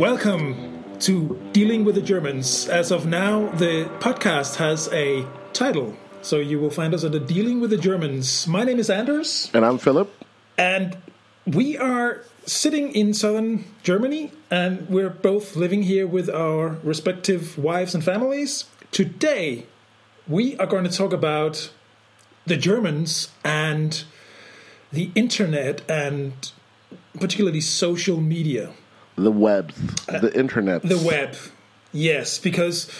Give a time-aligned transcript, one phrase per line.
[0.00, 2.70] Welcome to Dealing with the Germans.
[2.70, 5.94] As of now, the podcast has a title.
[6.22, 8.46] So you will find us under Dealing with the Germans.
[8.46, 9.50] My name is Anders.
[9.52, 10.10] And I'm Philip.
[10.56, 10.96] And
[11.46, 17.94] we are sitting in southern Germany, and we're both living here with our respective wives
[17.94, 18.64] and families.
[18.92, 19.66] Today,
[20.26, 21.70] we are going to talk about
[22.46, 24.02] the Germans and
[24.90, 26.52] the internet and
[27.20, 28.72] particularly social media.
[29.16, 29.72] The web,
[30.06, 30.82] the internet.
[30.82, 31.36] The web,
[31.92, 32.90] yes, because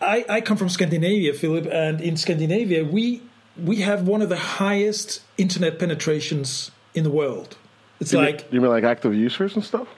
[0.00, 3.22] I, I come from Scandinavia, Philip, and in Scandinavia, we
[3.56, 7.56] we have one of the highest internet penetrations in the world.
[8.00, 9.88] It's you like mean, you mean like active users and stuff?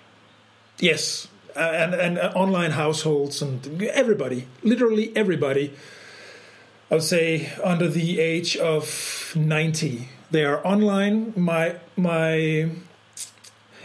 [0.79, 5.75] Yes, uh, and and uh, online households and everybody, literally everybody.
[6.91, 11.33] I would say under the age of ninety, they are online.
[11.37, 12.71] My my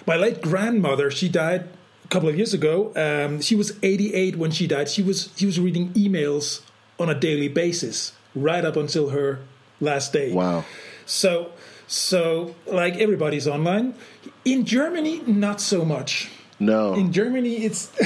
[0.05, 1.67] my late grandmother, she died
[2.03, 2.91] a couple of years ago.
[2.95, 4.89] Um, she was eighty eight when she died.
[4.89, 6.61] She was she was reading emails
[6.99, 9.39] on a daily basis right up until her
[9.79, 10.33] last day.
[10.33, 10.65] Wow.
[11.05, 11.51] So
[11.87, 13.95] so like everybody's online.
[14.43, 16.29] In Germany, not so much.
[16.59, 16.93] No.
[16.93, 17.91] In Germany, it's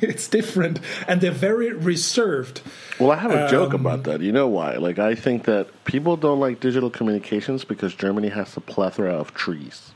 [0.00, 2.62] it's different, and they're very reserved.
[2.98, 4.20] Well, I have a joke um, about that.
[4.20, 4.76] You know why?
[4.76, 9.34] Like, I think that people don't like digital communications because Germany has a plethora of
[9.34, 9.92] trees.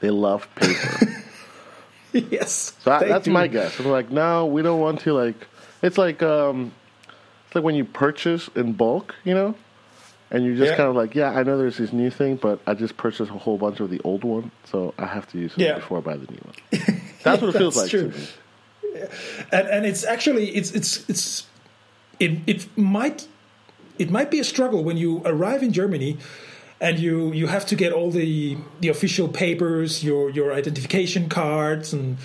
[0.00, 1.06] They love paper.
[2.12, 3.30] yes, so I, that's do.
[3.30, 3.78] my guess.
[3.78, 5.12] I'm like, no, we don't want to.
[5.12, 5.46] Like,
[5.82, 6.72] it's like um,
[7.46, 9.54] it's like when you purchase in bulk, you know
[10.30, 10.76] and you're just yeah.
[10.76, 13.34] kind of like, yeah, I know there's this new thing, but I just purchased a
[13.34, 15.74] whole bunch of the old one, so I have to use it yeah.
[15.74, 17.00] before I buy the new one.
[17.24, 18.12] That's what it feels like true.
[18.12, 18.26] to me.
[18.94, 19.06] Yeah.
[19.52, 21.46] And and it's actually it's it's it's
[22.18, 23.26] it it might
[23.98, 26.18] it might be a struggle when you arrive in Germany
[26.80, 31.92] and you you have to get all the the official papers, your your identification cards
[31.92, 32.18] and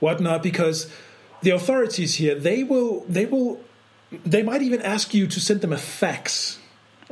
[0.00, 0.90] whatnot, because
[1.42, 3.60] the authorities here they will they will
[4.24, 6.58] they might even ask you to send them a fax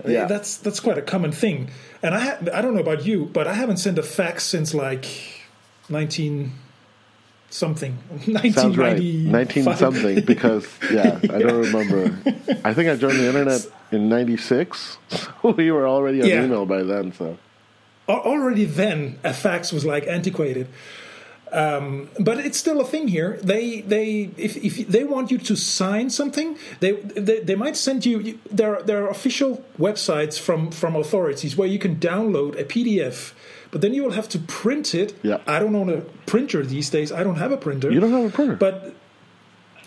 [0.06, 0.26] yeah.
[0.26, 1.70] That's that's quite a common thing.
[2.02, 4.74] And I ha- I don't know about you, but I haven't sent a fax since
[4.74, 5.06] like
[5.88, 6.52] 19
[7.54, 7.92] something.
[8.26, 9.32] 1990 right.
[9.32, 12.16] 19 something because yeah, I don't remember.
[12.64, 14.98] I think I joined the internet in 96.
[15.42, 16.44] we were already on yeah.
[16.44, 17.38] email by then, so
[18.08, 20.68] already then a fax was like antiquated.
[21.52, 23.38] Um, but it's still a thing here.
[23.40, 28.04] They they if, if they want you to sign something, they they, they might send
[28.04, 28.40] you.
[28.50, 33.32] There are, there are official websites from from authorities where you can download a PDF.
[33.74, 35.18] But then you will have to print it.
[35.24, 35.38] Yeah.
[35.48, 37.10] I don't own a printer these days.
[37.10, 37.90] I don't have a printer.
[37.90, 38.94] You don't have a printer, but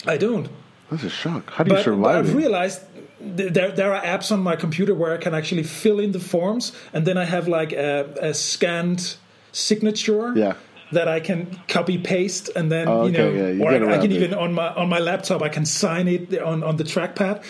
[0.05, 0.49] I don't.
[0.91, 1.49] That's a shock.
[1.51, 2.03] How do you survive?
[2.03, 2.81] But I've realized
[3.21, 6.73] there there are apps on my computer where I can actually fill in the forms,
[6.91, 9.15] and then I have like a, a scanned
[9.53, 10.33] signature.
[10.35, 10.55] Yeah
[10.91, 13.95] that I can copy paste and then oh, okay, you know, yeah, you or I,
[13.95, 14.15] I, can it.
[14.15, 17.43] even on my on my laptop I can sign it on on the trackpad,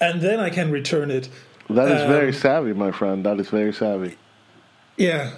[0.00, 1.28] and then I can return it.
[1.70, 3.24] That is um, very savvy, my friend.
[3.24, 4.16] That is very savvy.
[4.96, 5.34] Yeah.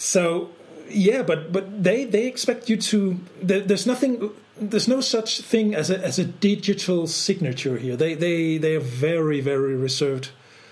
[0.00, 0.48] So
[0.88, 3.20] yeah, but but they they expect you to.
[3.42, 4.30] There, there's nothing.
[4.58, 7.96] There's no such thing as a as a digital signature here.
[7.96, 10.30] They they they are very very reserved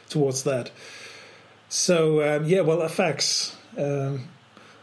[0.09, 0.71] towards that.
[1.69, 3.55] So um, yeah, well, a fax.
[3.77, 4.29] Um,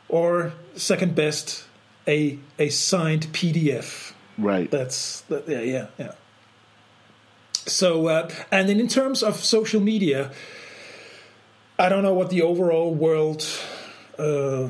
[0.10, 1.66] or second best,
[2.08, 4.14] a a signed PDF.
[4.38, 4.70] Right.
[4.70, 6.12] That's that, yeah yeah yeah.
[7.66, 10.32] So uh, and then in terms of social media,
[11.80, 13.44] I don't know what the overall world.
[14.18, 14.70] Uh,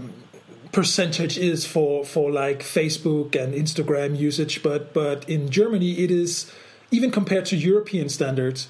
[0.72, 6.52] percentage is for for like Facebook and Instagram usage, but but in Germany it is
[6.92, 8.68] even compared to European standards,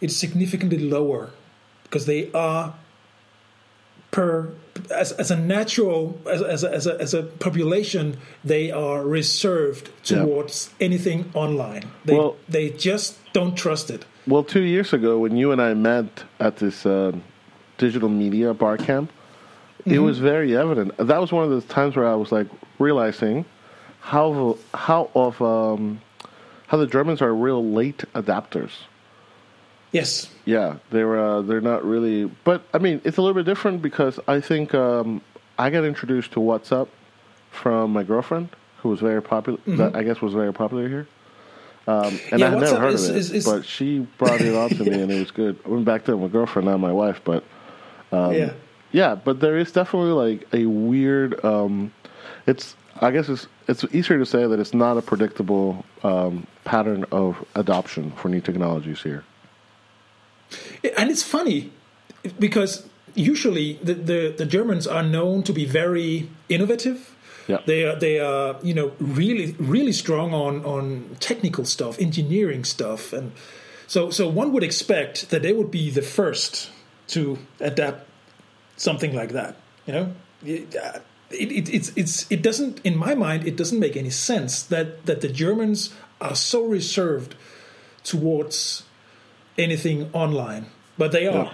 [0.00, 1.30] it's significantly lower
[1.84, 2.74] because they are
[4.10, 4.52] per
[4.90, 9.90] as, as a natural as, as, a, as, a, as a population they are reserved
[10.04, 10.86] towards yeah.
[10.86, 15.52] anything online they, well, they just don't trust it well two years ago when you
[15.52, 17.12] and i met at this uh,
[17.78, 19.10] digital media bar camp.
[19.86, 22.46] It was very evident that was one of those times where i was like
[22.78, 23.44] realizing
[24.00, 26.00] how how of um,
[26.66, 28.72] how the germans are real late adapters
[29.94, 30.28] Yes.
[30.44, 34.18] Yeah, they're uh, they're not really, but I mean, it's a little bit different because
[34.26, 35.22] I think um,
[35.56, 36.88] I got introduced to WhatsApp
[37.52, 38.48] from my girlfriend,
[38.78, 39.60] who was very popular.
[39.60, 39.76] Mm-hmm.
[39.76, 41.06] That I guess was very popular here.
[41.86, 44.40] Um, and yeah, I had never heard is, of it, is, is, but she brought
[44.40, 45.60] it on to me, and it was good.
[45.64, 47.44] I went back then my girlfriend, not my wife, but
[48.10, 48.52] um, yeah,
[48.94, 49.16] yeah.
[49.16, 51.44] But there is definitely like a weird.
[51.44, 51.92] Um,
[52.46, 57.04] it's I guess it's it's easier to say that it's not a predictable um, pattern
[57.10, 59.24] of adoption for new technologies here.
[60.96, 61.72] And it's funny
[62.38, 67.16] because usually the, the, the Germans are known to be very innovative.
[67.48, 67.58] Yeah.
[67.66, 73.12] They are they are you know really really strong on on technical stuff, engineering stuff,
[73.12, 73.32] and
[73.86, 76.70] so so one would expect that they would be the first
[77.08, 78.06] to adapt
[78.76, 79.56] something like that.
[79.86, 81.00] You know, it, uh,
[81.30, 85.06] it, it, it's it's it doesn't in my mind it doesn't make any sense that
[85.06, 87.34] that the Germans are so reserved
[88.02, 88.84] towards
[89.58, 90.66] anything online,
[90.98, 91.44] but they are.
[91.44, 91.52] Yeah.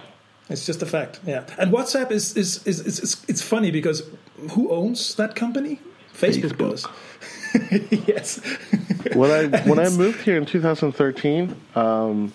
[0.49, 1.21] It's just a fact.
[1.25, 4.03] Yeah, and WhatsApp is is is, is, is it's funny because
[4.51, 5.79] who owns that company?
[6.13, 6.57] Facebook, Facebook.
[6.57, 6.87] does.
[8.07, 8.41] yes.
[9.13, 12.33] when I when I moved here in 2013, um,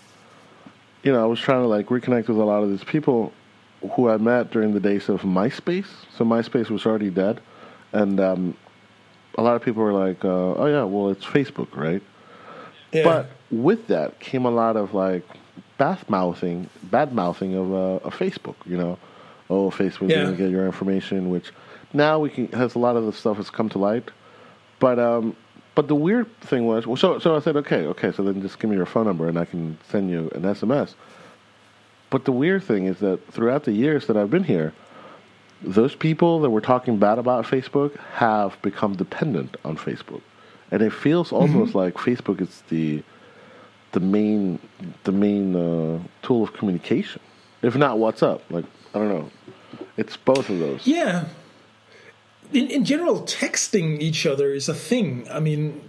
[1.02, 3.32] you know, I was trying to like reconnect with a lot of these people
[3.92, 5.88] who I met during the days of MySpace.
[6.16, 7.40] So MySpace was already dead,
[7.92, 8.56] and um,
[9.36, 12.02] a lot of people were like, uh, "Oh yeah, well it's Facebook, right?"
[12.92, 13.04] Yeah.
[13.04, 15.24] But with that came a lot of like
[15.78, 18.56] bath mouthing, bad mouthing of, uh, of Facebook.
[18.64, 18.98] You know,
[19.50, 20.24] oh Facebook Yeah.
[20.24, 21.52] going to get your information, which
[21.92, 24.10] now we can has a lot of the stuff has come to light.
[24.78, 25.36] But um,
[25.74, 28.58] but the weird thing was, well, so so I said, okay, okay, so then just
[28.58, 30.94] give me your phone number and I can send you an SMS.
[32.10, 34.72] But the weird thing is that throughout the years that I've been here,
[35.62, 40.22] those people that were talking bad about Facebook have become dependent on Facebook,
[40.70, 43.02] and it feels almost like Facebook is the
[43.92, 44.58] the main
[45.04, 47.20] the main uh, tool of communication,
[47.62, 48.40] if not WhatsApp.
[48.50, 49.30] Like I don't know,
[49.96, 50.86] it's both of those.
[50.86, 51.26] Yeah.
[52.52, 55.26] In, in general, texting each other is a thing.
[55.28, 55.80] I mean,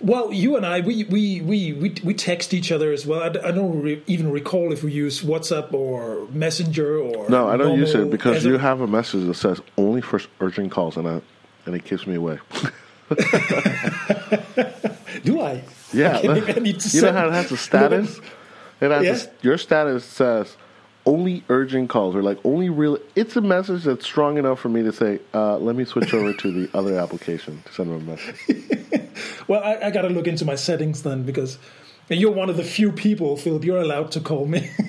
[0.00, 3.22] well, you and I, we we we we, we text each other as well.
[3.22, 7.78] I don't re- even recall if we use WhatsApp or Messenger or No, I don't
[7.78, 10.96] use it because as a- you have a message that says only for urgent calls,
[10.96, 11.20] and I,
[11.66, 12.38] and it keeps me away.
[15.24, 15.62] Do I?
[15.92, 18.18] Yeah, I need to you know how it has a status.
[18.80, 19.10] It has Yeah.
[19.12, 20.56] s- your status says
[21.06, 22.98] only urgent calls, or like only real.
[23.16, 26.32] It's a message that's strong enough for me to say, uh, "Let me switch over
[26.32, 28.36] to the other application to send them a message."
[29.48, 31.58] Well, I, I got to look into my settings then because
[32.08, 33.64] you're one of the few people, Philip.
[33.64, 34.70] You're allowed to call me.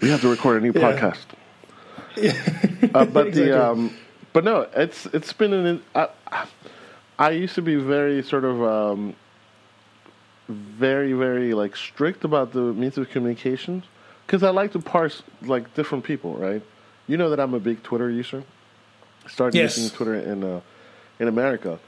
[0.00, 0.92] We have to record a new Yeah.
[0.92, 1.26] podcast.
[2.94, 3.30] Uh, but Exactly.
[3.30, 3.94] the um,
[4.32, 5.82] but no, it's it's been an.
[5.94, 6.08] I,
[7.18, 9.14] I used to be very sort of um,
[10.52, 13.82] very very like strict about the means of communication
[14.26, 16.62] because I like to parse like different people, right?
[17.08, 18.42] You know that I'm a big Twitter user.
[19.26, 19.76] Started Yes.
[19.76, 20.60] using Twitter in uh,
[21.20, 21.78] in America,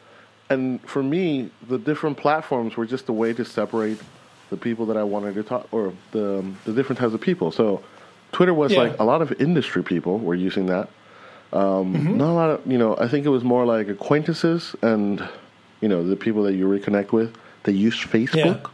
[0.50, 3.99] and for me, the different platforms were just a way to separate
[4.50, 7.50] the people that I wanted to talk, or the um, the different types of people.
[7.50, 7.82] So,
[8.32, 8.82] Twitter was Yeah.
[8.82, 10.88] like a lot of industry people were using that.
[11.52, 12.96] Um, Not a lot of you know.
[12.99, 15.26] I think it was more like acquaintances and
[15.81, 17.31] you know the people that you reconnect with.
[17.64, 18.70] They use Facebook.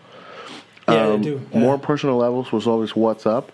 [0.88, 1.40] yeah, Um, I do.
[1.52, 1.58] Yeah.
[1.60, 3.44] More personal levels was always WhatsApp.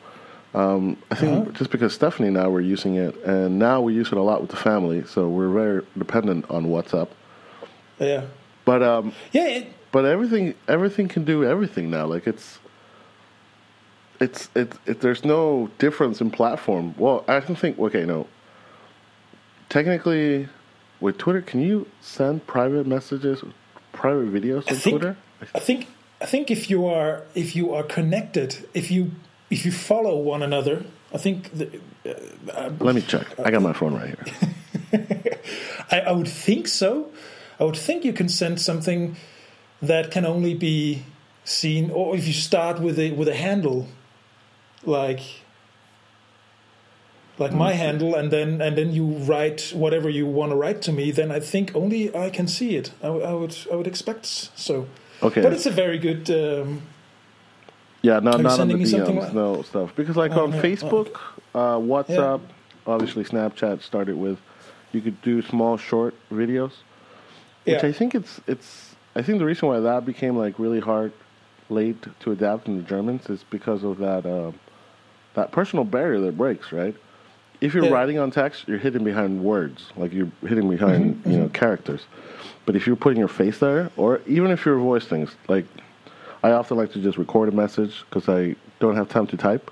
[0.55, 1.51] Um, I think Uh-huh.
[1.53, 4.41] just because Stephanie and I were using it, and now we use it a lot
[4.41, 7.09] with the family, so we're very dependent on WhatsApp.
[7.99, 8.23] yeah,
[8.65, 9.47] But um, yeah.
[9.49, 12.07] It, but everything everything can do everything now.
[12.07, 12.59] Like it's
[14.21, 16.95] it's it, it there's no difference in platform.
[16.99, 18.27] Well, I don't think okay, no.
[19.69, 20.49] Technically
[21.01, 23.43] with Twitter, can you send private messages,
[23.93, 25.17] private videos on Twitter?
[25.55, 25.89] I think
[26.21, 29.13] I think if you are if you are connected, if you
[29.51, 31.81] if you follow one another, I think the,
[32.53, 33.27] uh, Let me check.
[33.39, 34.15] I got my phone right
[34.91, 35.41] here.
[35.91, 37.11] I, I would think so.
[37.61, 39.17] I would think you can send something
[39.81, 41.05] that can only be
[41.45, 43.89] seen, or if you start with a with a handle,
[44.85, 45.21] like
[47.39, 50.93] like my handle, and then and then you write whatever you want to write to
[50.93, 52.93] me, then I think only I can see it.
[53.03, 54.87] I, I would I would expect so.
[55.23, 55.43] Okay.
[55.43, 56.31] But it's a very good.
[56.31, 56.83] Um,
[58.03, 59.95] Yeah, no, you not on sending the DMs, no stuff.
[59.97, 60.63] Because like Oh, on yeah.
[60.63, 61.17] Facebook,
[61.55, 62.41] uh, WhatsApp,
[62.87, 64.39] obviously Snapchat started with,
[64.93, 66.73] you could do small short videos,
[67.65, 67.89] which Yeah.
[67.89, 68.95] I think it's it's.
[69.17, 71.13] I think the reason why that became like really hard,
[71.71, 74.53] late to adapt in the Germans is because of that uh,
[75.35, 76.95] that personal barrier that breaks right.
[77.61, 77.91] If you're Yeah.
[77.91, 82.03] writing on text, you're hidden behind words, like you're hidden behind Mm-hmm, you know characters.
[82.67, 85.65] But if you're putting your face there, or even if you're voice things, like
[86.43, 89.71] I often like to just record a message because I don't have time to type,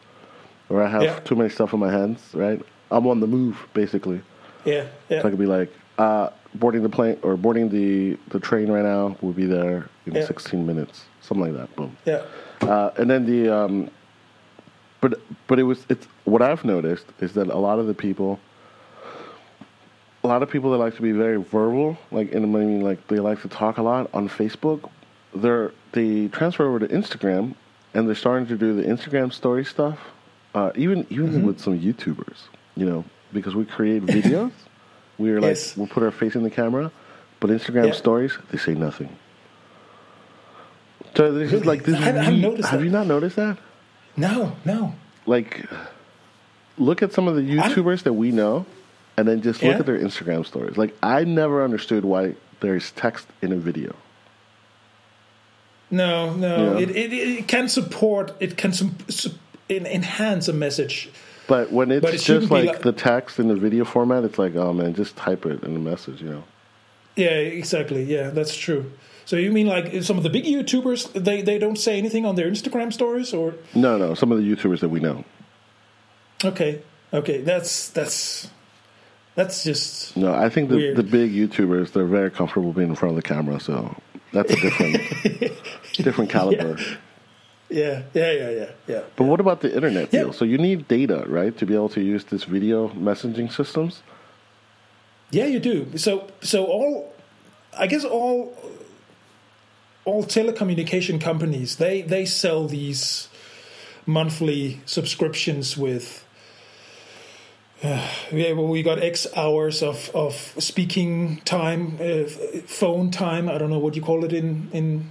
[0.70, 1.18] or I have Yeah.
[1.24, 2.20] too many stuff in my hands.
[2.34, 2.60] Right,
[2.90, 4.20] I'm on the move basically.
[4.64, 8.40] yeah, yeah, So I could be like, uh, boarding the plane or boarding the, the
[8.40, 9.14] train right now.
[9.20, 10.24] We'll be there in Yeah.
[10.24, 11.76] 16 minutes, something like that.
[11.76, 11.94] Boom.
[12.06, 12.22] yeah,
[12.62, 13.90] Uh, and then the, um,
[15.04, 18.40] but but it was it's what I've noticed is that a lot of the people,
[20.22, 23.06] a lot of people that like to be very verbal, like in I mean like
[23.08, 24.88] they like to talk a lot on Facebook.
[25.34, 27.54] They're they transfer over to Instagram,
[27.92, 29.98] and they're starting to do the Instagram story stuff.
[30.54, 32.38] Uh, even even with some YouTubers,
[32.76, 34.52] you know, because we create videos,
[35.18, 35.76] We are like Yes.
[35.76, 36.90] we'll put our face in the camera,
[37.40, 37.92] but Instagram Yeah.
[38.04, 39.10] stories they say nothing.
[41.16, 41.96] So this is like this.
[41.96, 43.58] I haven't- I haven't noticed have you not noticed that?
[44.16, 44.94] No, no.
[45.26, 45.66] Like,
[46.78, 48.66] look at some of the YouTubers that we know,
[49.16, 49.78] and then just look Yeah.
[49.78, 50.76] at their Instagram stories.
[50.76, 53.94] Like, I never understood why there's text in a video.
[55.90, 56.78] No, no.
[56.78, 56.82] Yeah.
[56.84, 58.32] It, it it can support.
[58.40, 59.32] It can sup-
[59.70, 61.10] en- enhance a message.
[61.46, 64.38] But when it's But it just like, like- the text in the video format, it's
[64.38, 66.44] like, oh man, just type it in the message, you know?
[67.16, 68.02] Yeah, exactly.
[68.04, 68.90] Yeah, that's true.
[69.26, 71.12] So you mean like some of the big YouTubers?
[71.12, 74.44] They they don't say anything on their Instagram stories, or No, no, some of the
[74.44, 75.24] YouTubers that we know.
[76.44, 77.40] okay, okay.
[77.40, 78.50] That's that's
[79.34, 80.96] that's just No, I think the, Weird.
[80.96, 83.96] the big YouTubers, they're very comfortable being in front of the camera, so
[84.32, 84.96] that's a different,
[85.94, 86.76] different caliber.
[87.70, 89.02] yeah, yeah, yeah, yeah, yeah.
[89.16, 90.24] But what about the internet Yeah.
[90.24, 90.32] deal?
[90.32, 94.02] So you need data, right, to be able to use this video messaging systems?
[95.30, 95.96] Yeah, you do.
[95.96, 97.12] So so all
[97.76, 98.54] I guess all
[100.04, 103.28] all telecommunication companies they they sell these
[104.06, 106.24] monthly subscriptions with
[107.82, 112.26] uh, yeah, well, we got X hours of, of speaking time, uh,
[112.66, 113.46] phone time.
[113.48, 115.10] I don't know what you call it in in,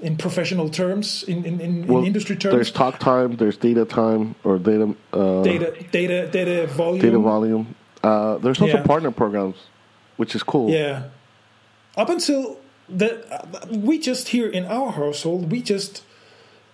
[0.00, 2.54] in professional terms, in in, in, in industry terms.
[2.54, 7.02] There's talk time, there's data time, or data uh, data, data, data volume.
[7.02, 7.74] data volume.
[8.02, 8.86] Uh, there's also Yeah.
[8.86, 9.56] partner programs,
[10.16, 10.70] which is cool.
[10.70, 11.08] Yeah.
[11.96, 12.56] Up until
[12.88, 16.02] the uh, we just here in our household we just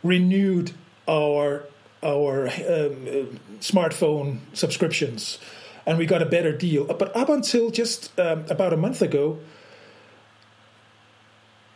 [0.03, 0.73] renewed
[1.09, 1.65] our
[2.03, 5.39] our um, smartphone subscriptions
[5.87, 6.85] and we got a better deal.
[6.85, 9.39] But up until just um, about a month ago,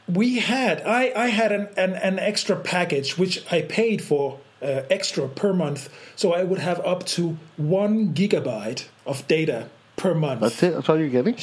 [0.08, 4.82] we had I, I had an, an, an extra package which I paid for uh,
[4.90, 10.40] extra per month, so I would have up to one gigabyte of data per month
[10.40, 10.74] That's it.
[10.74, 11.36] That's all you're getting.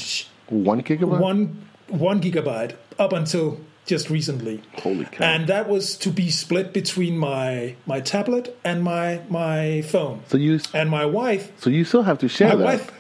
[0.50, 1.20] One gigabyte.
[1.20, 4.62] one one gigabyte up until just recently.
[4.80, 5.24] Holy cow!
[5.26, 10.22] And that was to be split between my my tablet and my my phone.
[10.28, 12.64] so you, And my wife, so you still have to share my that.
[12.66, 12.92] wife.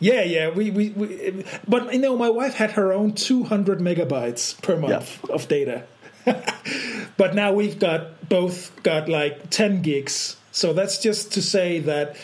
[0.00, 4.60] Yeah, yeah, we, we, we but you know, my wife had her own 200 megabytes
[4.62, 5.86] per month of data.
[7.16, 10.36] but now we've got both got like 10 gigs.
[10.52, 12.16] So that's just to say that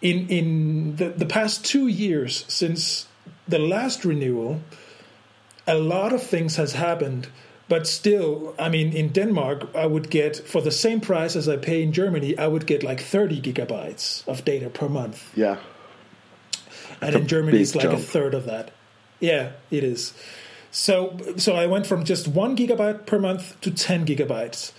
[0.00, 3.06] in in the, the past two years since
[3.50, 4.60] the last renewal,
[5.66, 7.28] a lot of things has happened.
[7.68, 11.56] But still, I mean, in Denmark, I would get for the same price as I
[11.56, 15.58] pay in Germany, I would get like 30 gigabytes of data per month, yeah.
[17.00, 17.98] and a in Germany, it's like jump.
[17.98, 18.72] a third of that.
[19.20, 20.14] Yeah, it is.
[20.72, 24.72] So, so I went from just one gigabyte per month to 10 gigabytes,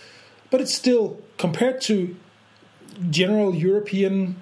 [0.49, 2.15] but it's still compared to
[3.09, 4.41] general European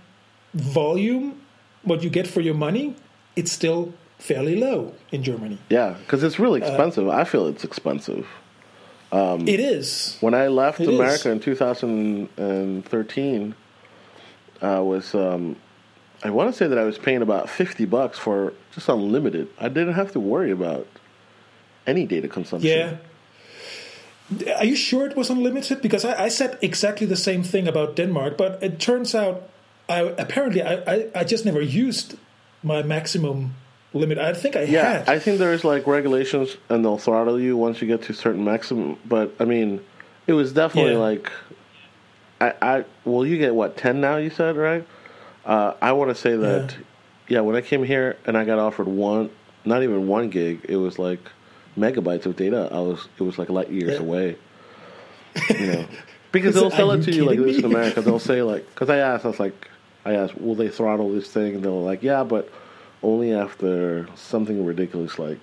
[0.54, 1.42] volume,
[1.84, 2.96] what you get for your money,
[3.36, 5.58] it's still fairly low in Germany.
[5.70, 7.08] Yeah, because it's Uh, really expensive.
[7.10, 8.26] I feel it's expensive.
[9.48, 10.18] it is.
[10.22, 11.34] When I left It America is.
[11.34, 13.56] in 2013,
[14.62, 15.56] I was um,
[16.24, 19.48] I want to say that I was paying about 50 bucks for just unlimited.
[19.60, 20.86] I didn't have to worry about
[21.88, 22.70] any data consumption.
[22.70, 22.98] Yeah.
[24.58, 25.82] Are you sure it was unlimited?
[25.82, 29.50] Because I, I said exactly the same thing about Denmark, but it turns out
[29.88, 32.16] I apparently I, I, I just never used
[32.62, 33.56] my maximum
[33.94, 34.18] limit.
[34.18, 35.10] I think I Yeah, had.
[35.10, 38.44] I think there's like regulations and they'll throttle you once you get to a certain
[38.44, 38.98] maximum.
[39.06, 39.82] But I mean,
[40.28, 40.98] it was definitely Yeah.
[41.00, 41.32] like,
[42.42, 44.18] I, I well, you get what ten now?
[44.18, 44.86] You said right?
[45.46, 46.76] Uh, I want to say that,
[47.28, 47.40] yeah.
[47.42, 49.30] When I came here and I got offered one,
[49.66, 51.20] not even one gig, it was like
[51.78, 52.70] megabytes of data.
[52.72, 54.00] I was it was like light years Yeah.
[54.00, 54.38] away.
[55.60, 55.86] You know,
[56.32, 57.66] because they'll sell it to you like this in?
[57.66, 58.02] America.
[58.02, 59.68] They'll say like, because I asked, I was like,
[60.06, 61.56] I asked, will they throttle this thing?
[61.56, 62.50] And they're like, yeah, but
[63.04, 65.40] only after something ridiculous like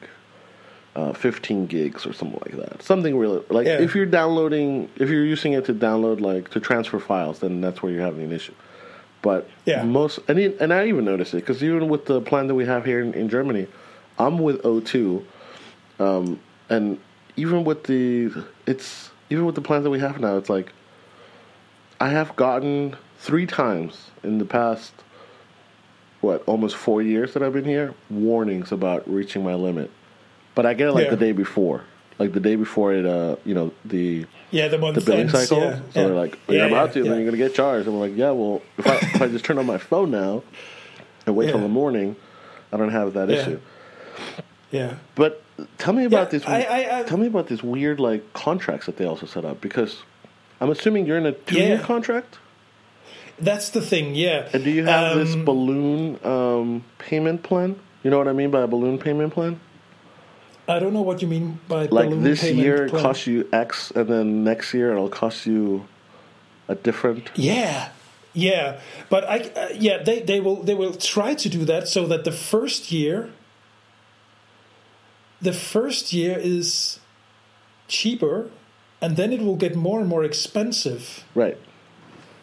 [0.94, 2.82] uh, 15 gigs or something like that.
[2.82, 3.78] Something really like Yeah.
[3.80, 7.82] if you're downloading, if you're using it to download like to transfer files, then that's
[7.82, 8.54] where you're having an issue.
[9.22, 9.82] But Yeah.
[9.82, 12.64] most and e- and I even noticed it because even with the plan that we
[12.66, 13.66] have here in, in Germany,
[14.18, 15.22] I'm with O2,
[15.98, 16.98] um, and
[17.36, 18.30] even with the
[18.66, 20.72] it's even with the plans that we have now, it's like
[22.00, 24.92] I have gotten three times in the past
[26.20, 29.90] what almost four years that I've been here warnings about reaching my limit,
[30.54, 31.10] but I get it like Yeah.
[31.10, 31.84] the day before,
[32.18, 33.04] like the day before it.
[33.06, 35.58] Uh, you know the yeah, the the billing ends, cycle.
[35.58, 36.06] Yeah, so yeah.
[36.06, 37.10] they're like, Yeah, you're about yeah, to, yeah.
[37.10, 37.86] then you're gonna get charged.
[37.88, 40.42] And we're like, yeah, well, if I if I just turn on my phone now
[41.26, 42.16] and wait till the morning,
[42.72, 43.60] I don't have that issue.
[44.70, 44.94] yeah.
[45.14, 45.42] But
[45.78, 46.46] tell me about Yeah, this.
[46.48, 49.60] I- I- I- tell me about this weird like contracts that they also set up
[49.60, 50.02] because
[50.60, 52.38] I'm assuming you're in a two year contract.
[53.38, 54.14] That's the thing.
[54.14, 54.48] Yeah.
[54.52, 57.76] And do you have Um, this balloon um, payment plan?
[58.02, 59.60] You know what I mean by a balloon payment plan?
[60.68, 63.02] I don't know what you mean by Like balloon this payment year it plan.
[63.02, 65.86] costs you X, and then next year it'll cost you
[66.68, 67.30] a different.
[67.36, 67.90] Yeah,
[68.32, 72.06] yeah, but I uh, yeah they, they will they will try to do that so
[72.06, 73.30] that the first year,
[75.40, 76.98] the first year is
[77.86, 78.50] cheaper,
[79.00, 81.24] and then it will get more and more expensive.
[81.34, 81.58] Right.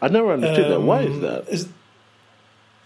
[0.03, 0.81] I never understood that.
[0.81, 1.49] Why is Um, that?
[1.49, 1.67] Is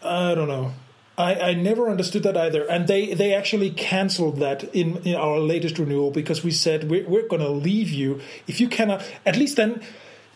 [0.04, 0.74] I don't know.
[1.18, 5.40] I, I never understood that either, and they, they actually canceled that in, in our
[5.40, 9.36] latest renewal because we said we're, we're going to leave you if you cannot at
[9.36, 9.82] least then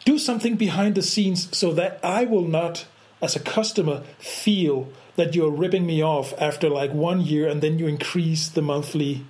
[0.05, 2.88] do something behind the scenes so that I will not,
[3.21, 7.77] as a customer, feel that you're ripping me off after like one year and then
[7.77, 9.23] you increase the monthly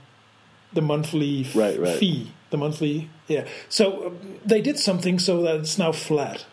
[0.72, 1.98] the monthly f- Right, right.
[2.00, 6.46] fee the monthly yeah so um, they did something so that it's now flat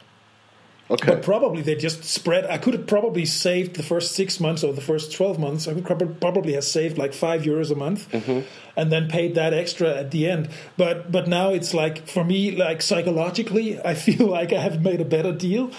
[0.91, 1.07] Okay.
[1.07, 2.47] but probably they just spread.
[2.47, 5.69] I could have probably saved the first six months or the first twelve months.
[5.69, 8.41] I could probably have saved like five euros a month, mm-hmm.
[8.75, 10.49] and then paid that extra at the end.
[10.79, 15.01] But but now it's like for me, like psychologically, I feel like I have made
[15.03, 15.71] a better deal,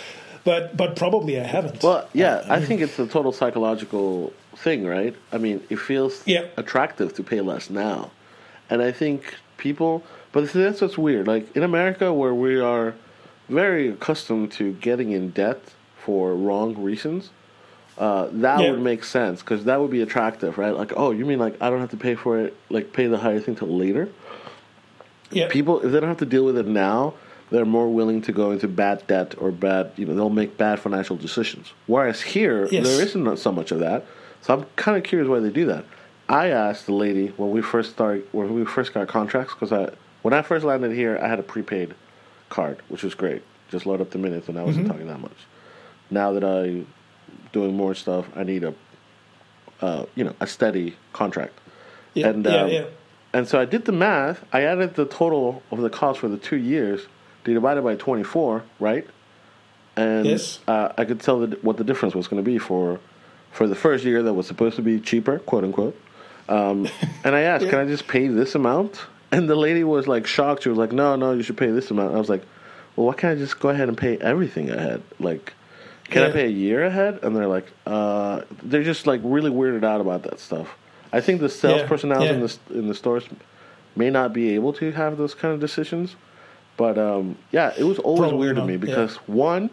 [0.43, 1.81] but but probably I haven't.
[1.81, 5.15] Well, yeah, I think it's a total psychological thing, right?
[5.31, 6.45] I mean, it feels Yeah.
[6.57, 8.11] attractive to pay less now,
[8.69, 10.03] and I think people.
[10.31, 11.25] But that's what's weird.
[11.25, 12.93] Like in America, where we are
[13.49, 15.61] very accustomed to getting in debt
[16.05, 17.29] for wrong reasons,
[17.97, 18.71] uh, that Yeah.
[18.71, 20.73] would make sense because that would be attractive, right?
[20.75, 23.17] Like, oh, you mean like I don't have to pay for it, like pay the
[23.17, 24.09] higher thing till later?
[25.31, 27.13] yeah, people if they don't have to deal with it now
[27.51, 30.79] they're more willing to go into bad debt or bad you know they'll make bad
[30.79, 32.83] financial decisions whereas here Yes.
[32.83, 34.07] there isn't so much of that
[34.41, 35.85] so i'm kind of curious why they do that
[36.27, 39.87] i asked the lady when we first started when we first got contracts because i
[40.23, 41.93] when i first landed here i had a prepaid
[42.49, 44.91] card which was great just load up the minutes and i wasn't Mm-hmm.
[44.93, 45.37] talking that much
[46.09, 46.87] now that I'm
[47.51, 48.73] doing more stuff i need a
[49.81, 51.53] uh, you know a steady contract
[52.13, 52.85] yeah, and yeah, um, yeah.
[53.33, 54.43] and so I did the math.
[54.51, 57.05] I added the total of the cost for the two years,
[57.45, 59.07] divided by twenty four, right?
[59.95, 60.59] And Yes.
[60.67, 62.99] uh, I could tell the, what the difference was going to be for
[63.51, 65.95] for the first year that was supposed to be cheaper, quote unquote.
[66.49, 66.87] Um,
[67.23, 67.69] and I asked, Yeah.
[67.69, 70.63] "Can I just pay this amount?" And the lady was like shocked.
[70.63, 72.43] She was like, "No, no, you should pay this amount." I was like,
[72.95, 75.03] "Well, why can't I just go ahead and pay everything ahead?
[75.19, 75.53] Like,
[76.05, 79.83] can I pay a year ahead?" And they're like, uh, "They're just like really weirded
[79.83, 80.75] out about that stuff."
[81.11, 83.25] I think the sales Yeah, personnel in the in the stores
[83.95, 86.15] may not be able to have those kind of decisions.
[86.77, 88.79] But um, yeah, it was always Probably weird to not, me yeah.
[88.79, 89.69] because one,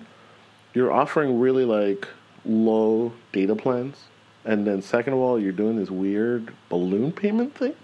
[0.75, 2.09] you're offering really like
[2.45, 3.97] low data plans,
[4.45, 7.75] and then second of all, you're doing this weird balloon payment thing.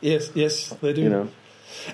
[0.00, 1.02] Yes, yes, they do.
[1.02, 1.28] You know,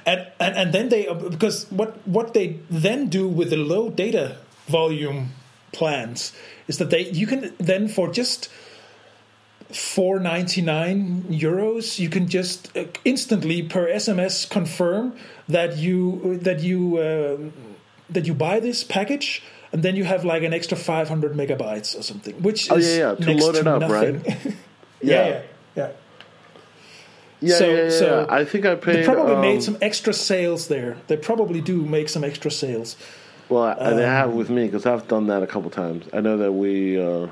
[0.07, 4.37] and, and and then they because what what they then do with the low data
[4.69, 5.31] volume
[5.73, 6.33] plans
[6.69, 8.49] is that they you can then for just
[9.73, 15.14] 499 euros you can just uh, instantly per sms confirm
[15.49, 17.37] that you that you uh,
[18.11, 22.03] that you buy this package and then you have like an extra 500 megabytes or
[22.03, 24.23] something which Oh, is yeah, yeah, to load it up, nothing.
[24.23, 24.27] right?
[25.03, 25.43] yeah yeah yeah
[25.77, 25.88] yeah,
[27.53, 28.27] So- yeah, yeah, so.
[28.29, 28.97] I think I paid.
[28.97, 30.97] they probably um, made some extra sales there.
[31.09, 32.97] They probably do make some extra sales.
[33.49, 36.07] Well, I they have Um, with me because I've done that a couple times.
[36.13, 36.99] I know that we.
[37.01, 37.27] Uh,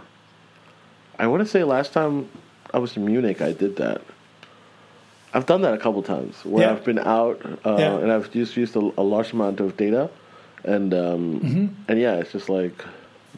[1.18, 2.28] I want to say last time
[2.74, 4.02] I was in Munich, I did that.
[5.34, 6.72] I've done that a couple times where Yeah.
[6.72, 7.96] I've been out uh, Yeah.
[7.98, 10.10] and I've just used a, a large amount of data,
[10.64, 11.66] and um, Mm-hmm.
[11.88, 12.84] and yeah, it's just like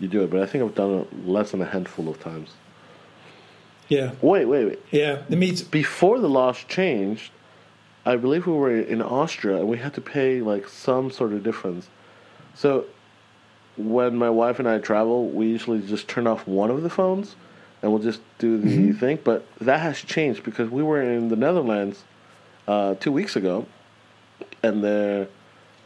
[0.01, 0.31] you do it.
[0.31, 2.51] But I think I've done it less than a handful of times.
[3.89, 4.83] Yeah, Wait, wait, wait.
[4.91, 5.23] yeah.
[5.29, 7.31] the means Before the laws changed,
[8.07, 11.43] I believe we were in Austria and we had to pay like some sort of
[11.43, 11.89] difference.
[12.55, 12.87] So
[13.77, 17.37] when my wife and I travel, we usually just turn off one of the phones
[17.83, 18.99] and we'll just do the Mm-hmm.
[18.99, 19.19] thing.
[19.23, 22.05] But that has changed because we were in the Netherlands
[22.67, 23.67] uh, two weeks ago,
[24.63, 25.29] and there,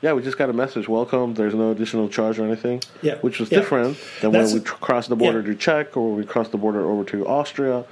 [0.03, 0.89] yeah, we just got a message.
[0.89, 1.35] Welcome.
[1.35, 2.83] There's no additional charge or anything.
[3.03, 3.17] Yeah.
[3.21, 3.59] which was Yeah.
[3.61, 5.47] different than That's- when we tr- crossed the border yeah.
[5.49, 7.85] to Czech or we crossed the border over to Austria,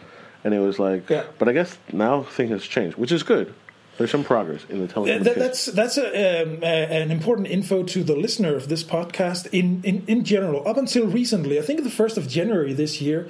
[0.44, 1.08] and it was like.
[1.10, 1.24] Yeah.
[1.38, 3.52] But I guess now things has changed, which is good.
[3.98, 5.24] There's some progress in the Uh, telecommunications.
[5.24, 9.48] that, that's that's a, um, uh, an important info to the listener of this podcast.
[9.52, 13.26] In, in in general, up until recently, I think the first of January this year,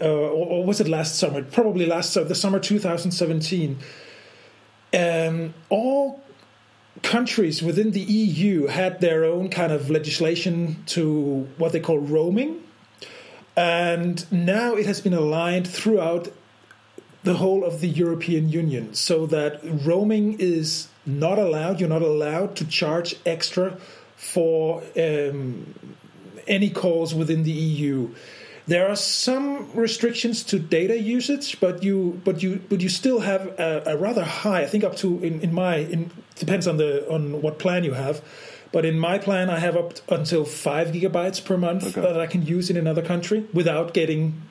[0.00, 1.42] uh, or, or was it last summer?
[1.42, 3.78] Probably last summer, the summer 2017.
[4.92, 6.22] Um, all
[7.02, 12.62] countries within the EU had their own kind of legislation to what they call roaming,
[13.56, 16.28] and now it has been aligned throughout
[17.22, 21.80] the whole of the European Union so that roaming is not allowed.
[21.80, 23.78] You're not allowed to charge extra
[24.16, 25.74] for um,
[26.46, 28.14] any calls within the EU.
[28.66, 33.46] There are some restrictions to data usage, but you but you but you still have
[33.58, 34.62] a, a rather high.
[34.62, 37.92] I think up to in, in my in depends on the on what plan you
[37.92, 38.22] have.
[38.72, 42.00] But in my plan, I have up until five gigabytes per month Okay.
[42.00, 44.42] that I can use in another country without getting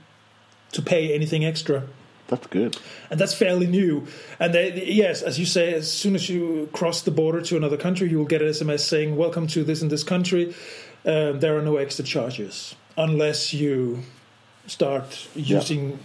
[0.72, 1.84] to pay anything extra
[2.28, 2.78] That's good.
[3.12, 4.08] and that's fairly new.
[4.40, 7.78] And they, yes, as you say, as soon as you cross the border to another
[7.78, 10.54] country, you will get an SMS saying "Welcome to this and this country."
[11.06, 14.00] Uh, there are no extra charges unless you
[14.68, 15.58] start Yeah.
[15.58, 16.00] using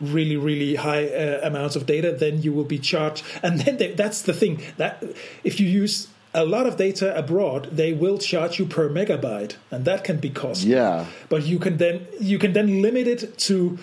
[0.00, 2.12] really, really high uh, amounts of data.
[2.12, 3.24] Then you will be charged.
[3.42, 5.02] And then they, that's the thing that
[5.44, 9.84] if you use a lot of data abroad, they will charge you per megabyte, and
[9.86, 11.06] that can be costly Yeah.
[11.28, 13.78] but you can then you can then limit it to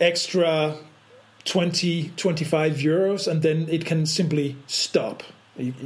[0.00, 0.76] extra
[1.44, 5.22] 20 25 euros and then it can simply stop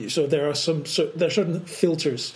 [0.08, 2.34] so there are some so there are certain filters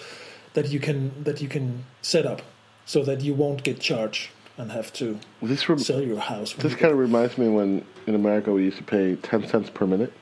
[0.55, 2.43] that you can that you can set up
[2.87, 6.73] so that you won't get charged and have to This rem- sell your house this
[6.73, 9.87] you- kind of reminds me when in America we used to pay ten cents per
[9.87, 10.13] minute.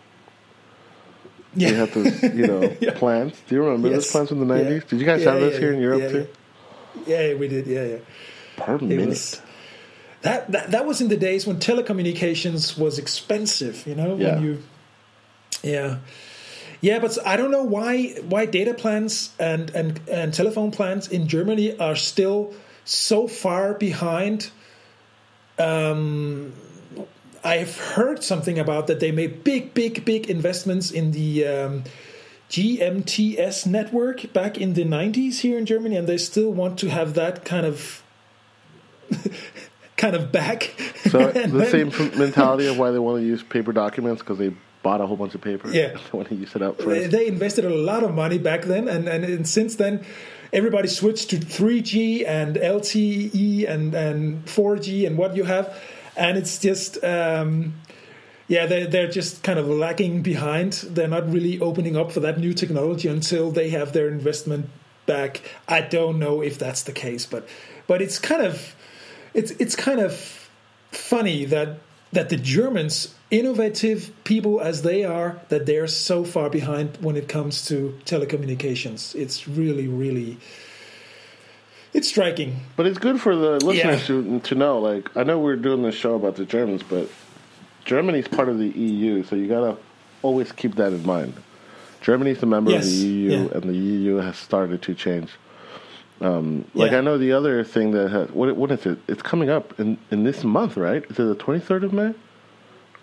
[1.55, 1.71] yeah.
[1.71, 2.95] We had those, you know, Yeah.
[2.99, 3.35] plans.
[3.47, 4.13] Do you remember those Yes.
[4.13, 4.63] plans in the Yeah.
[4.63, 4.85] nineties?
[4.89, 6.27] Did you guys Yeah, have those yeah, here in Europe yeah, too?
[7.07, 7.21] yeah.
[7.29, 7.97] yeah we did yeah yeah
[8.57, 9.09] Per It minute.
[9.09, 9.41] was
[10.23, 14.35] that, that that was in the days when telecommunications was expensive, you know, Yeah.
[14.37, 14.59] when you
[15.63, 15.97] Yeah.
[16.85, 21.29] Yeah, but I don't know why why data plans and, and, and telephone plans in
[21.29, 22.53] Germany are still
[22.85, 24.51] so far behind.
[25.59, 26.53] Um,
[27.43, 31.85] I've heard something about that they made big, big, big investments in the um,
[32.51, 37.15] GMTS network back in the 90s here in Germany, and they still want to have
[37.15, 38.03] that kind of
[40.05, 40.75] kind of back.
[41.09, 44.53] So the then- same mentality of why they want to use paper documents because they
[44.83, 45.69] bought a whole bunch of paper.
[45.71, 45.97] Yeah.
[46.13, 47.11] they want to use it up first.
[47.11, 50.05] they invested a lot of money back then, and, and, and since then,
[50.53, 55.81] everybody switched to 3G and LTE and, and 4G and what you have,
[56.17, 57.03] and it's just.
[57.03, 57.75] Um,
[58.47, 60.75] yeah, they they're just kind of lagging behind.
[60.75, 64.69] They're not really opening up for that new technology until they have their investment
[65.07, 65.41] back.
[65.67, 67.49] I don't know if that's the case, but
[67.87, 68.77] but it's kind of
[69.35, 70.49] it's it's kind of
[70.91, 71.79] funny that
[72.13, 77.29] that the Germans, innovative people as they are, that they're so far behind when it
[77.29, 79.17] comes to telecommunications.
[79.17, 80.37] It's really, really,
[81.93, 82.61] it's striking.
[82.77, 84.07] But it's good for the listeners Yeah.
[84.07, 84.79] to to know.
[84.79, 87.09] Like, I know we're doing this show about the Germans, but
[87.85, 89.77] Germany's part of the EU, so you gotta
[90.23, 91.35] always keep that in mind.
[92.01, 93.49] Germany's a member Yes, of the EU, yeah.
[93.55, 95.31] and the EU has started to change.
[96.25, 96.99] Um, like Yeah.
[96.99, 98.99] I know the other thing that has what what is it?
[99.09, 101.05] It's coming up in in this month, right?
[101.05, 102.15] Is it the twenty third of May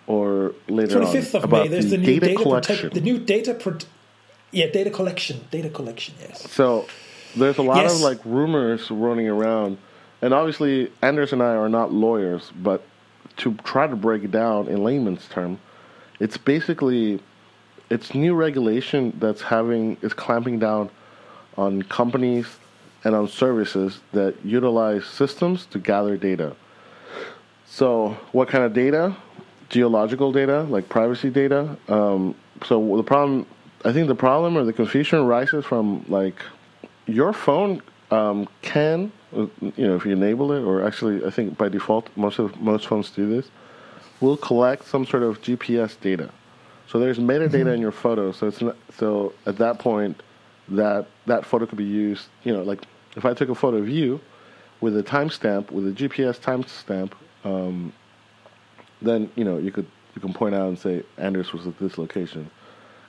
[0.08, 1.12] or later Twenty on?
[1.14, 1.68] fifth of May.
[1.68, 2.76] There's the, the, new data, data, collection.
[2.76, 3.54] protect, the new data.
[3.54, 3.78] Pro-
[4.52, 5.42] yeah, data collection.
[5.52, 6.16] Data collection.
[6.20, 6.50] Yes.
[6.52, 6.88] So
[7.36, 7.96] there's a lot Yes.
[7.96, 9.78] of like rumors running around,
[10.22, 12.82] and obviously Anders and I are not lawyers, but
[13.38, 15.60] to try to break it down in layman's term,
[16.20, 17.20] it's basically
[17.90, 20.90] it's new regulation that's having is clamping down
[21.58, 22.48] on companies
[23.04, 26.56] and on services that utilize systems to gather data.
[27.66, 29.16] So, what kind of data?
[29.70, 31.78] Geological data, like privacy data.
[31.88, 32.36] Um,
[32.66, 33.46] so the problem,
[33.86, 36.42] I think, the problem or the confusion arises from like
[37.08, 41.70] your phone um, can, you know, if you enable it, or actually, I think by
[41.70, 43.50] default, most of most phones do this,
[44.20, 46.30] will collect some sort of GPS data.
[46.88, 48.34] So there's metadata in your photo.
[48.34, 50.22] So it's not, so at that point,
[50.72, 52.28] that that photo could be used.
[52.44, 52.82] You know, like
[53.16, 54.20] if I took a photo of you
[54.80, 57.12] with a timestamp, with a GPS timestamp,
[57.44, 57.94] um,
[59.02, 61.98] then you know you could you can point out and say Anders was at this
[61.98, 62.50] location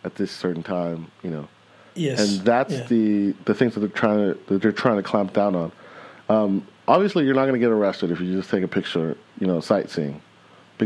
[0.05, 1.11] at this certain time.
[1.23, 1.49] You know,
[1.95, 2.21] Yes.
[2.21, 2.87] and that's Yeah.
[2.89, 5.73] the the things that they're trying to that they're trying to clamp down on.
[6.29, 9.47] Um, obviously, you're not going to get arrested if you just take a picture, you
[9.47, 10.21] know, sightseeing,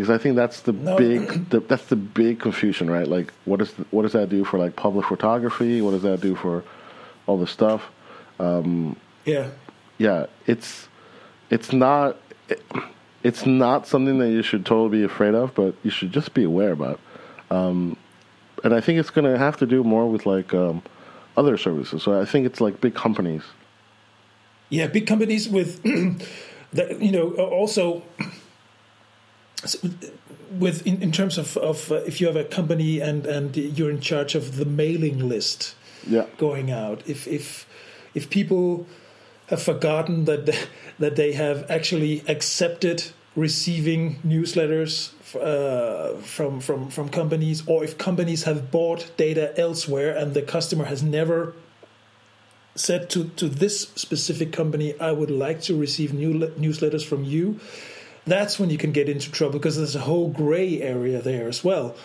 [0.00, 0.96] because I think that's the No.
[0.96, 3.06] big the, that's the big confusion, right?
[3.08, 5.80] Like, what is what does that do for like public photography?
[5.80, 6.62] What does that do for
[7.26, 7.82] all the stuff?
[9.24, 9.48] Yeah.
[9.98, 10.88] Yeah, it's
[11.50, 12.16] it's not
[12.48, 12.62] it,
[13.22, 16.44] it's not something that you should totally be afraid of, but you should just be
[16.44, 17.00] aware about.
[17.50, 17.96] Um,
[18.62, 20.82] and I think it's going to have to do more with like um,
[21.36, 22.02] other services.
[22.02, 23.42] So I think it's like big companies.
[24.68, 25.82] Yeah, big companies with,
[26.72, 28.02] that, you know, also
[30.50, 33.90] with in, in terms of, of uh, if you have a company and and you're
[33.90, 35.74] in charge of the mailing list
[36.06, 37.66] Yeah, going out, if if
[38.14, 38.86] if people
[39.48, 47.62] have forgotten that that they have actually accepted receiving newsletters uh, from from from companies,
[47.66, 51.54] or if companies have bought data elsewhere and the customer has never
[52.76, 57.58] said to, to this specific company, I would like to receive new newsletters from you,
[58.26, 61.62] that's when you can get into trouble because there's a whole gray area there as
[61.64, 61.96] well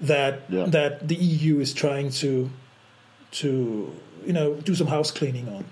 [0.00, 0.64] that yeah.
[0.66, 2.50] that the EU is trying to
[3.30, 3.92] to
[4.24, 5.64] you know do some house cleaning on.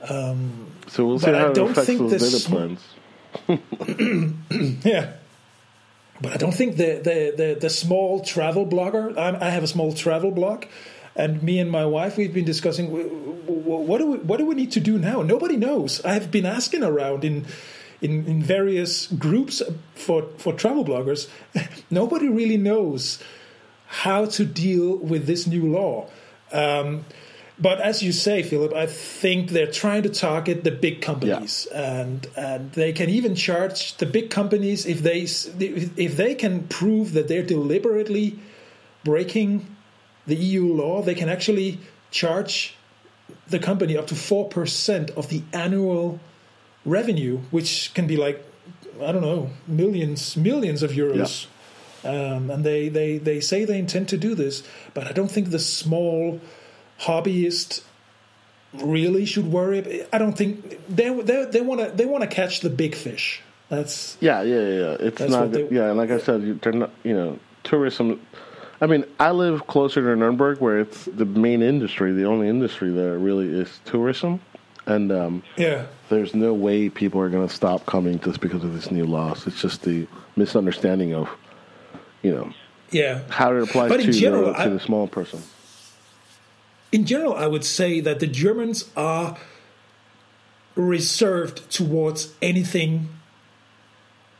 [0.00, 2.84] Um, so we'll see how it affects those data plans.
[4.84, 5.12] yeah,
[6.20, 9.16] but I don't think the the the, the small travel blogger.
[9.16, 10.64] I, I have a small travel blog,
[11.16, 14.72] and me and my wife we've been discussing what do we what do we need
[14.72, 15.22] to do now.
[15.22, 16.04] Nobody knows.
[16.04, 17.46] I have been asking around in.
[18.00, 19.60] In, in various groups
[19.94, 21.28] for, for travel bloggers,
[21.90, 23.20] nobody really knows
[23.86, 26.08] how to deal with this new law.
[26.52, 27.04] Um,
[27.60, 32.00] but as you say, Philip, I think they're trying to target the big companies, yeah.
[32.00, 37.14] and and they can even charge the big companies if they if they can prove
[37.14, 38.38] that they're deliberately
[39.02, 39.66] breaking
[40.26, 41.02] the EU law.
[41.02, 41.80] They can actually
[42.12, 42.76] charge
[43.48, 46.20] the company up to four percent of the annual
[46.84, 48.44] revenue, which can be like
[49.02, 51.46] I don't know millions millions of euros.
[51.46, 51.50] Yeah.
[52.04, 54.62] Um, and they, they, they say they intend to do this,
[54.94, 56.40] but I don't think the small
[57.00, 57.82] hobbyist
[58.72, 60.04] really should worry.
[60.12, 63.42] I don't think they they they want to they want to catch the big fish.
[63.68, 64.96] That's yeah yeah yeah.
[65.00, 65.88] It's not they, yeah.
[65.88, 68.20] And like I said, they're not you know tourism.
[68.80, 72.12] I mean, I live closer to Nuremberg, where it's the main industry.
[72.12, 74.40] The only industry there really is tourism,
[74.88, 78.74] and um, yeah, there's no way people are going to stop coming just because of
[78.74, 79.46] this new laws.
[79.46, 81.28] It's just the misunderstanding of,
[82.22, 82.52] you know,
[82.90, 85.42] yeah, how it applies to, general, the, to I, the small person
[86.92, 89.36] in general, I would say that the Germans are
[90.74, 93.08] reserved towards anything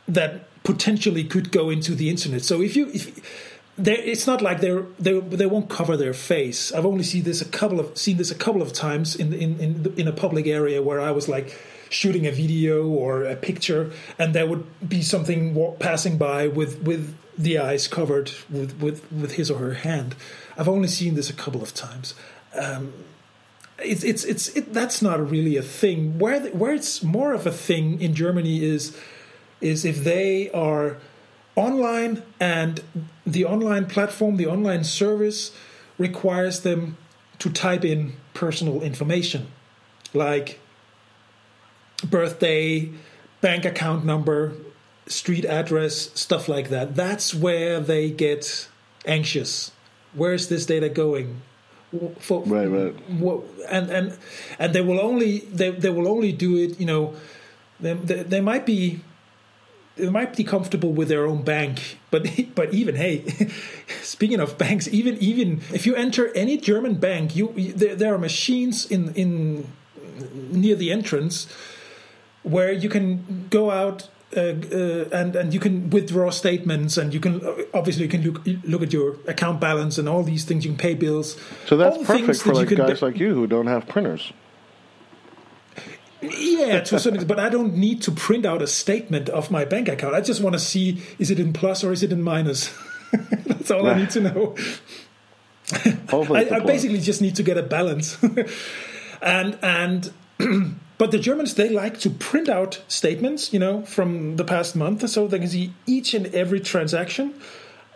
[0.07, 2.41] that potentially could go into the internet.
[2.41, 3.48] So if you if
[3.87, 6.71] it's not like they're they they won't cover their face.
[6.71, 9.59] I've only seen this a couple of seen this a couple of times in in
[9.59, 11.57] in, in a public area where I was like
[11.89, 17.15] shooting a video or a picture, and there would be something passing by with with
[17.37, 20.15] the eyes covered with with with his or her hand.
[20.57, 22.13] I've only seen this a couple of times,
[22.53, 22.93] um,
[23.81, 26.19] it's it's it's it, that's not really a thing.
[26.19, 28.97] Where the, where it's more of a thing in Germany is
[29.61, 30.97] is if they are
[31.55, 32.81] online and
[33.25, 35.51] the online platform, the online service
[35.97, 36.97] requires them
[37.39, 39.47] to type in personal information
[40.13, 40.59] like
[42.09, 42.89] birthday,
[43.41, 44.53] bank account number,
[45.07, 46.95] street address, stuff like that.
[46.95, 48.67] That's where they get
[49.05, 49.71] anxious.
[50.13, 51.41] Where's this data going?
[52.19, 52.95] for right, right.
[53.67, 54.17] and and
[54.59, 56.79] and they will only they they will only do it.
[56.79, 57.15] You know,
[57.79, 59.01] they they, they might be
[59.99, 63.25] they might be comfortable with their own bank, but but even hey,
[64.01, 68.17] speaking of banks, even even if you enter any German bank, you there, there are
[68.17, 69.67] machines in in
[70.51, 71.47] near the entrance
[72.43, 77.19] where you can go out uh, uh, and and you can withdraw statements and you
[77.19, 77.41] can
[77.73, 80.77] obviously you can look look at your account balance and all these things you can
[80.77, 81.37] pay bills.
[81.65, 84.31] So that's perfect for like guys like you who don't have printers
[86.21, 89.51] yeah to a certain extent, but i don't need to print out a statement of
[89.51, 90.15] my bank account.
[90.15, 92.73] I just want to see is it in plus or is it in minus?
[93.45, 94.55] That's all i need to know.
[96.51, 98.17] I, I basically just need to get a balance.
[99.21, 100.13] And and
[100.99, 105.09] But the Germans, they like to print out statements, you know, from the past month,
[105.09, 105.27] so.
[105.27, 107.33] They can see each and every transaction.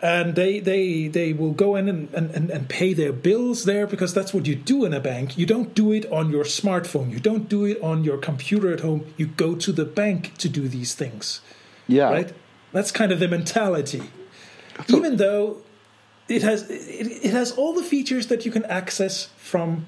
[0.04, 4.12] And they they they will go in and, and, and pay their bills there because
[4.12, 5.38] that's what you do in a bank.
[5.38, 7.10] You don't do it on your smartphone.
[7.10, 9.06] You don't do it on your computer at home.
[9.16, 11.40] You go to the bank to do these things.
[11.88, 12.10] Yeah.
[12.10, 12.32] Right?
[12.72, 14.02] That's kind of the mentality.
[14.88, 15.62] So, Even though
[16.28, 19.86] it has it, it has all the features that you can access from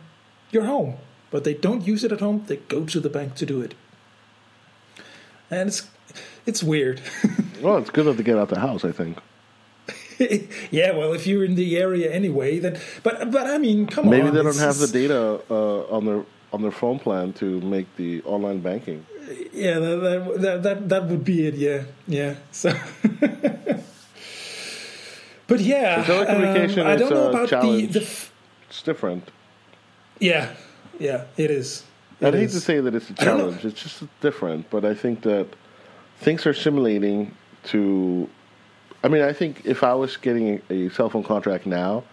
[0.50, 0.96] your home
[1.30, 2.44] but they don't use it at home.
[2.46, 3.74] They go to the bank to do it,
[5.50, 5.88] and it's
[6.46, 7.00] it's weird.
[7.62, 8.84] well, it's good to get out the house.
[8.84, 9.18] I think.
[10.70, 14.22] yeah, well, if you're in the area anyway, then but but I mean, come Maybe
[14.22, 14.34] on.
[14.34, 17.86] Maybe they don't have the data uh, on their on their phone plan to make
[17.96, 19.04] the online banking.
[19.52, 21.54] Yeah, that that that, that would be it.
[21.54, 22.36] Yeah, yeah.
[22.52, 22.70] So.
[25.46, 28.32] but yeah, the telecommunication um, I don't know about the, the f-
[28.68, 29.30] it's different.
[30.18, 30.54] Yeah,
[30.98, 31.84] yeah, it is.
[32.20, 33.64] It I'd hate to say that it's a challenge.
[33.64, 35.48] It's just different, but I think that
[36.18, 38.28] things are simulating to.
[39.04, 42.04] I mean, I think if I was getting a cell phone contract now,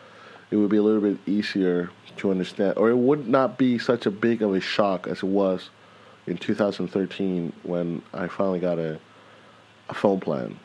[0.51, 4.05] it would be a little bit easier to understand, or it would not be such
[4.05, 5.69] a big of a shock as it was
[6.27, 8.99] in 2013 when I finally got a
[9.89, 10.57] a phone plan.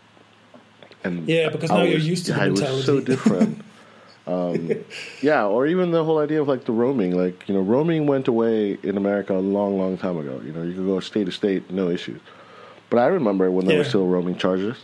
[1.05, 2.67] And yeah, because now was, you're used to the mentality.
[2.67, 3.63] It was so different.
[4.29, 4.85] Um,
[5.23, 7.17] yeah, or even the whole idea of like the roaming.
[7.17, 10.39] Like you know, roaming went away in America a long, long time ago.
[10.45, 12.21] You know, you could go state to state, no issues.
[12.91, 13.79] But I remember when there Yeah.
[13.85, 14.77] were still roaming charges.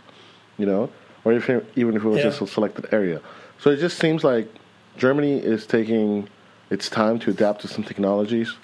[0.57, 0.89] You know,
[1.25, 2.25] or if, even if it was Yeah.
[2.31, 3.21] just a selected area.
[3.59, 4.49] So it just seems like
[4.97, 6.29] Germany is taking
[6.71, 8.55] its time to adapt to some technologies.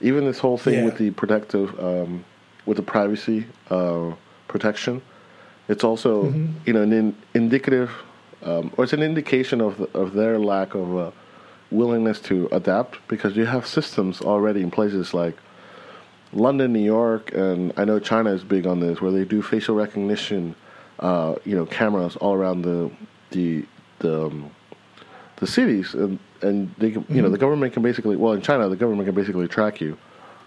[0.00, 0.84] Even this whole thing Yeah.
[0.84, 2.24] with the protective, um,
[2.66, 4.12] with the privacy uh,
[4.48, 5.02] protection,
[5.68, 6.46] it's also Mm-hmm.
[6.66, 7.90] you know an in, indicative,
[8.42, 11.10] um, or it's an indication of the, of their lack of uh,
[11.70, 15.36] willingness to adapt because you have systems already in places like
[16.32, 19.74] London, New York, and I know China is big on this, where they do facial
[19.74, 20.54] recognition,
[21.00, 22.90] uh, you know, cameras all around the
[23.30, 23.64] the
[23.98, 24.50] the, um,
[25.36, 28.68] the cities, and and they can, you know the government can basically well in China
[28.68, 29.96] the government can basically track you,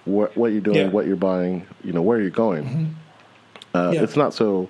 [0.06, 0.88] what what you're doing, Yeah.
[0.90, 2.96] what you're buying, you know, where you're going.
[3.76, 4.04] Uh, Yeah.
[4.04, 4.70] It's not so.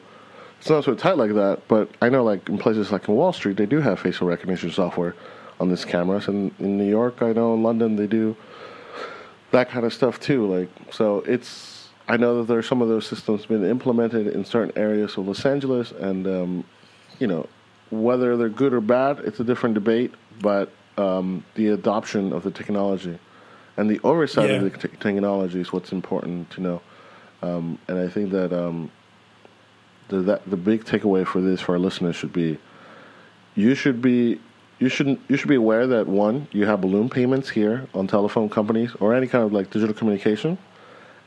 [0.60, 3.34] It's not so tight like that, but I know, like in places like in Wall
[3.34, 5.13] Street, they do have facial recognition software
[5.60, 8.38] on these cameras, and in New York, I know in London they do
[9.52, 10.46] that kind of stuff too.
[10.48, 11.48] Like, so it's
[12.07, 15.27] I know that there are some of those systems been implemented in certain areas of
[15.27, 16.63] Los Angeles, and um,
[17.19, 17.47] you know
[17.89, 20.13] whether they're good or bad, it's a different debate.
[20.41, 23.17] But um, the adoption of the technology
[23.77, 24.55] and the oversight Yeah.
[24.57, 26.81] of the te- technology is what's important to know.
[27.41, 28.89] Um, and I think that um,
[30.09, 32.57] the that, the big takeaway for this for our listeners should be
[33.55, 34.39] you should be
[34.79, 38.49] you shouldn't you should be aware that one you have balloon payments here on telephone
[38.49, 40.57] companies or any kind of like digital communication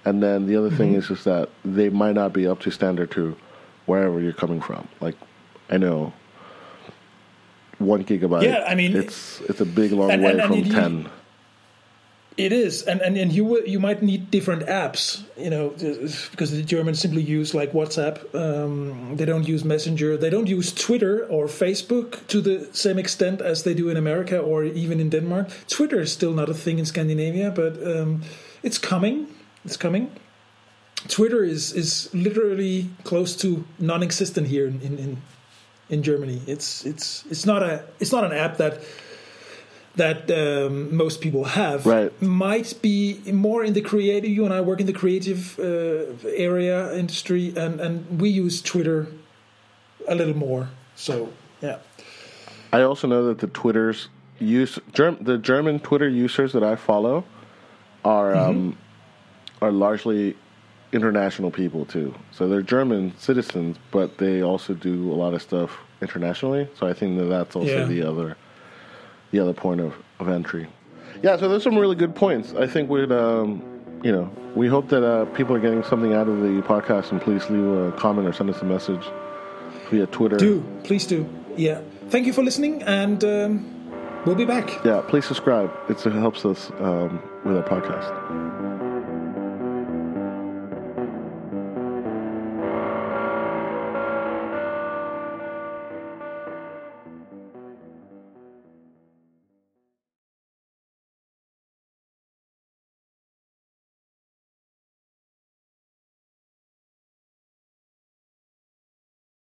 [0.06, 1.12] and then the other thing Mm-hmm.
[1.12, 3.22] is is that they might not be up to standard to
[3.86, 5.16] wherever you're coming from like
[5.70, 6.12] i know
[7.78, 10.58] one gigabyte Yeah, I mean- it's it's a big long And- way and- and from
[10.58, 11.08] it- 10
[12.38, 15.70] It is, and and, and you will, you might need different apps, you know,
[16.30, 18.16] because the Germans simply use like WhatsApp.
[18.34, 20.18] Um, they don't use Messenger.
[20.18, 24.36] They don't use Twitter or Facebook to the same extent as they do in America
[24.38, 25.46] or even in Denmark.
[25.76, 28.20] Twitter is still not a thing in Scandinavia, but um,
[28.62, 29.26] it's coming.
[29.66, 30.10] It's coming.
[31.08, 35.16] Twitter is is literally close to non-existent here in in,
[35.90, 36.40] in Germany.
[36.46, 38.80] It's it's it's not a it's not an app that
[39.96, 42.12] that um, most people have Right.
[42.22, 44.30] might be more in the creative.
[44.30, 49.06] You and I work in the creative uh, area industry, and and we use Twitter
[50.08, 50.68] a little more.
[50.94, 51.28] So
[51.62, 51.78] yeah,
[52.72, 57.24] I also know that the Twitter's use Germ, the German Twitter users that I follow
[58.04, 58.76] are um,
[59.62, 60.36] are largely
[60.92, 62.14] international people too.
[62.30, 66.68] So they're German citizens, but they also do a lot of stuff internationally.
[66.78, 67.84] So I think that that's also Yeah.
[67.84, 68.36] the other
[69.32, 70.66] the other point of, of entry.
[71.22, 72.54] Yeah, so there's some really good points.
[72.54, 73.62] I think we'd um,
[74.02, 77.20] you know we hope that uh, people are getting something out of the podcast, and
[77.20, 79.04] please leave a comment or send us a message
[79.90, 80.36] via Twitter.
[80.36, 81.26] do please do.
[81.56, 84.84] Yeah, thank you for listening, and um, we'll be back.
[84.84, 85.70] Yeah, please subscribe.
[85.88, 88.85] It's, it helps us um, with our podcast.